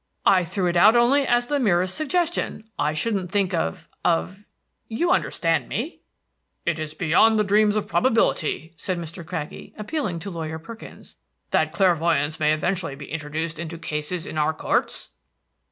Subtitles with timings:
[0.25, 2.63] "I threw it out only as the merest suggestion.
[2.79, 4.45] I shouldn't think of of
[4.87, 5.99] you understand me?"
[6.65, 9.23] "Is it beyond the dreams of probability," said Mr.
[9.23, 11.17] Craggie, appealing to Lawyer Perkins,
[11.51, 15.09] "that clairvoyants may eventually be introduced into cases in our courts?"